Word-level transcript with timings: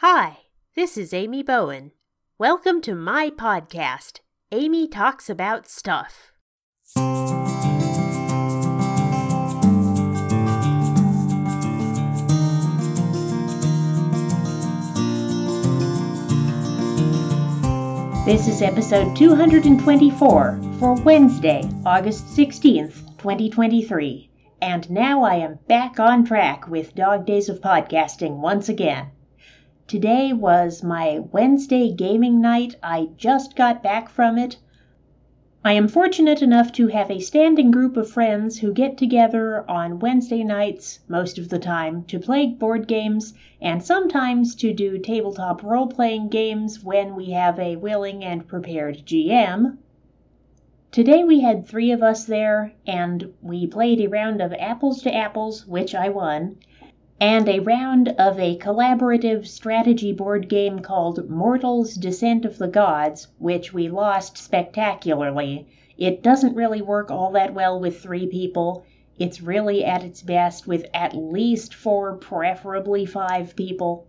Hi, 0.00 0.42
this 0.76 0.96
is 0.96 1.12
Amy 1.12 1.42
Bowen. 1.42 1.90
Welcome 2.38 2.80
to 2.82 2.94
my 2.94 3.30
podcast, 3.30 4.20
Amy 4.52 4.86
Talks 4.86 5.28
About 5.28 5.66
Stuff. 5.66 6.30
This 18.24 18.46
is 18.46 18.62
episode 18.62 19.16
224 19.16 20.60
for 20.78 20.94
Wednesday, 21.02 21.68
August 21.84 22.26
16th, 22.36 23.18
2023. 23.18 24.30
And 24.62 24.88
now 24.88 25.24
I 25.24 25.34
am 25.34 25.58
back 25.66 25.98
on 25.98 26.24
track 26.24 26.68
with 26.68 26.94
Dog 26.94 27.26
Days 27.26 27.48
of 27.48 27.60
Podcasting 27.60 28.36
once 28.36 28.68
again. 28.68 29.10
Today 29.88 30.34
was 30.34 30.82
my 30.82 31.18
Wednesday 31.32 31.90
gaming 31.90 32.42
night. 32.42 32.76
I 32.82 33.08
just 33.16 33.56
got 33.56 33.82
back 33.82 34.10
from 34.10 34.36
it. 34.36 34.58
I 35.64 35.72
am 35.72 35.88
fortunate 35.88 36.42
enough 36.42 36.72
to 36.72 36.88
have 36.88 37.10
a 37.10 37.20
standing 37.20 37.70
group 37.70 37.96
of 37.96 38.10
friends 38.10 38.58
who 38.58 38.74
get 38.74 38.98
together 38.98 39.64
on 39.66 39.98
Wednesday 39.98 40.44
nights, 40.44 41.00
most 41.08 41.38
of 41.38 41.48
the 41.48 41.58
time, 41.58 42.04
to 42.08 42.18
play 42.18 42.48
board 42.48 42.86
games 42.86 43.32
and 43.62 43.82
sometimes 43.82 44.54
to 44.56 44.74
do 44.74 44.98
tabletop 44.98 45.62
role 45.62 45.86
playing 45.86 46.28
games 46.28 46.84
when 46.84 47.16
we 47.16 47.30
have 47.30 47.58
a 47.58 47.76
willing 47.76 48.22
and 48.22 48.46
prepared 48.46 49.06
GM. 49.06 49.78
Today 50.92 51.24
we 51.24 51.40
had 51.40 51.66
three 51.66 51.92
of 51.92 52.02
us 52.02 52.26
there, 52.26 52.74
and 52.86 53.32
we 53.40 53.66
played 53.66 54.02
a 54.02 54.08
round 54.08 54.42
of 54.42 54.52
Apples 54.52 55.00
to 55.04 55.14
Apples, 55.14 55.66
which 55.66 55.94
I 55.94 56.10
won, 56.10 56.58
and 57.20 57.48
a 57.48 57.58
round 57.58 58.08
of 58.10 58.38
a 58.38 58.56
collaborative 58.58 59.44
strategy 59.44 60.12
board 60.12 60.48
game 60.48 60.78
called 60.78 61.28
Mortal's 61.28 61.94
Descent 61.94 62.44
of 62.44 62.58
the 62.58 62.68
Gods, 62.68 63.26
which 63.38 63.72
we 63.72 63.88
lost 63.88 64.38
spectacularly. 64.38 65.66
It 65.96 66.22
doesn't 66.22 66.54
really 66.54 66.80
work 66.80 67.10
all 67.10 67.32
that 67.32 67.52
well 67.52 67.80
with 67.80 68.00
three 68.00 68.28
people. 68.28 68.84
It's 69.18 69.42
really 69.42 69.84
at 69.84 70.04
its 70.04 70.22
best 70.22 70.68
with 70.68 70.86
at 70.94 71.16
least 71.16 71.74
four, 71.74 72.14
preferably 72.14 73.04
five 73.04 73.56
people. 73.56 74.06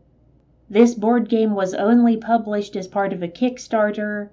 This 0.69 0.94
board 0.94 1.30
game 1.30 1.56
was 1.56 1.73
only 1.73 2.16
published 2.16 2.75
as 2.75 2.88
part 2.88 3.12
of 3.12 3.23
a 3.23 3.28
Kickstarter 3.28 4.30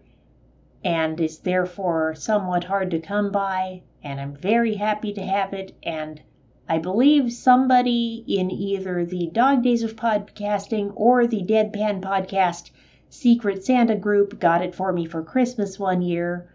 and 0.84 1.18
is 1.18 1.38
therefore 1.38 2.14
somewhat 2.14 2.64
hard 2.64 2.90
to 2.90 2.98
come 2.98 3.30
by, 3.30 3.80
and 4.04 4.20
I'm 4.20 4.34
very 4.36 4.74
happy 4.74 5.14
to 5.14 5.22
have 5.22 5.54
it 5.54 5.74
and 5.82 6.20
I 6.68 6.78
believe 6.78 7.32
somebody 7.32 8.24
in 8.26 8.50
either 8.50 9.04
the 9.04 9.28
Dog 9.28 9.62
Days 9.62 9.84
of 9.84 9.94
Podcasting 9.94 10.92
or 10.96 11.24
the 11.24 11.44
Deadpan 11.44 12.00
Podcast 12.00 12.70
Secret 13.08 13.64
Santa 13.64 13.94
group 13.94 14.40
got 14.40 14.62
it 14.62 14.74
for 14.74 14.92
me 14.92 15.06
for 15.06 15.22
Christmas 15.22 15.78
one 15.78 16.02
year. 16.02 16.48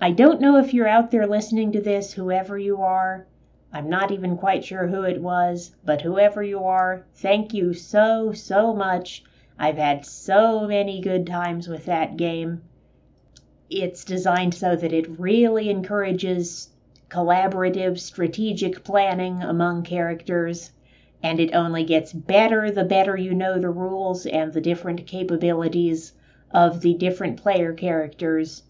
I 0.00 0.10
don't 0.10 0.40
know 0.40 0.56
if 0.56 0.74
you're 0.74 0.88
out 0.88 1.12
there 1.12 1.28
listening 1.28 1.70
to 1.70 1.80
this, 1.80 2.14
whoever 2.14 2.58
you 2.58 2.82
are. 2.82 3.28
I'm 3.72 3.88
not 3.88 4.10
even 4.10 4.36
quite 4.36 4.64
sure 4.64 4.88
who 4.88 5.02
it 5.02 5.22
was, 5.22 5.70
but 5.84 6.02
whoever 6.02 6.42
you 6.42 6.64
are, 6.64 7.06
thank 7.14 7.54
you 7.54 7.74
so, 7.74 8.32
so 8.32 8.74
much. 8.74 9.22
I've 9.56 9.78
had 9.78 10.04
so 10.04 10.66
many 10.66 11.00
good 11.00 11.28
times 11.28 11.68
with 11.68 11.84
that 11.84 12.16
game. 12.16 12.62
It's 13.70 14.04
designed 14.04 14.54
so 14.54 14.74
that 14.74 14.92
it 14.92 15.16
really 15.16 15.70
encourages 15.70 16.70
collaborative 17.14 17.96
strategic 17.96 18.82
planning 18.82 19.40
among 19.40 19.84
characters, 19.84 20.72
and 21.22 21.38
it 21.38 21.54
only 21.54 21.84
gets 21.84 22.12
better 22.12 22.72
the 22.72 22.82
better 22.82 23.16
you 23.16 23.32
know 23.32 23.56
the 23.56 23.70
rules 23.70 24.26
and 24.26 24.52
the 24.52 24.60
different 24.60 25.06
capabilities 25.06 26.12
of 26.50 26.80
the 26.80 26.92
different 26.94 27.40
player 27.40 27.72
characters. 27.72 28.64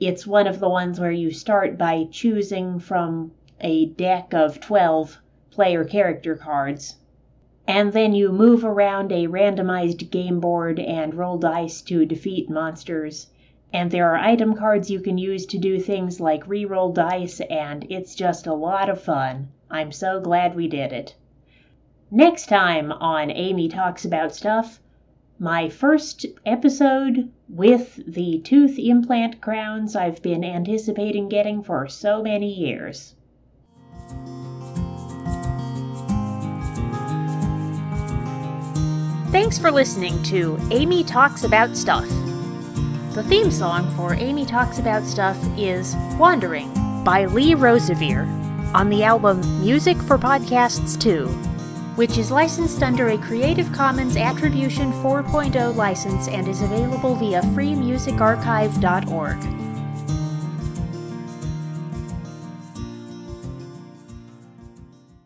It's 0.00 0.26
one 0.26 0.48
of 0.48 0.58
the 0.58 0.68
ones 0.68 0.98
where 0.98 1.12
you 1.12 1.30
start 1.30 1.78
by 1.78 2.08
choosing 2.10 2.80
from 2.80 3.30
a 3.60 3.86
deck 3.86 4.34
of 4.34 4.60
12 4.60 5.20
player 5.52 5.84
character 5.84 6.34
cards. 6.34 6.96
And 7.68 7.92
then 7.92 8.12
you 8.12 8.32
move 8.32 8.64
around 8.64 9.12
a 9.12 9.28
randomized 9.28 10.10
game 10.10 10.40
board 10.40 10.80
and 10.80 11.14
roll 11.14 11.38
dice 11.38 11.82
to 11.82 12.04
defeat 12.04 12.50
monsters 12.50 13.28
and 13.76 13.90
there 13.90 14.10
are 14.10 14.16
item 14.16 14.56
cards 14.56 14.90
you 14.90 15.00
can 15.00 15.18
use 15.18 15.44
to 15.44 15.58
do 15.58 15.78
things 15.78 16.18
like 16.18 16.48
re-roll 16.48 16.90
dice, 16.94 17.40
and 17.50 17.86
it's 17.90 18.14
just 18.14 18.46
a 18.46 18.54
lot 18.54 18.88
of 18.88 19.02
fun. 19.02 19.48
I'm 19.70 19.92
so 19.92 20.18
glad 20.18 20.56
we 20.56 20.66
did 20.66 20.94
it. 20.94 21.14
Next 22.10 22.46
time 22.46 22.90
on 22.90 23.30
Amy 23.30 23.68
Talks 23.68 24.06
About 24.06 24.34
Stuff, 24.34 24.80
my 25.38 25.68
first 25.68 26.24
episode 26.46 27.30
with 27.50 28.00
the 28.06 28.38
tooth 28.38 28.78
implant 28.78 29.42
crowns 29.42 29.94
I've 29.94 30.22
been 30.22 30.42
anticipating 30.42 31.28
getting 31.28 31.62
for 31.62 31.86
so 31.86 32.22
many 32.22 32.50
years. 32.50 33.14
Thanks 39.30 39.58
for 39.58 39.70
listening 39.70 40.22
to 40.22 40.58
Amy 40.70 41.04
Talks 41.04 41.44
About 41.44 41.76
Stuff. 41.76 42.08
The 43.16 43.24
theme 43.24 43.50
song 43.50 43.90
for 43.96 44.12
Amy 44.12 44.44
Talks 44.44 44.78
About 44.78 45.02
Stuff 45.02 45.38
is 45.56 45.96
Wandering 46.18 46.70
by 47.02 47.24
Lee 47.24 47.54
Rosevere 47.54 48.26
on 48.74 48.90
the 48.90 49.04
album 49.04 49.40
Music 49.58 49.96
for 49.96 50.18
Podcasts 50.18 51.00
2, 51.00 51.26
which 51.96 52.18
is 52.18 52.30
licensed 52.30 52.82
under 52.82 53.08
a 53.08 53.16
Creative 53.16 53.72
Commons 53.72 54.18
Attribution 54.18 54.92
4.0 55.02 55.74
license 55.74 56.28
and 56.28 56.46
is 56.46 56.60
available 56.60 57.14
via 57.14 57.40
freemusicarchive.org. 57.40 59.65